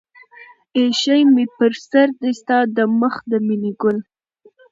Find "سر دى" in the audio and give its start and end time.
1.89-2.31